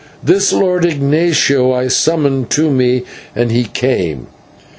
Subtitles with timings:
[0.23, 3.03] This Lord Ignatio I summoned to me,
[3.35, 4.25] and he came.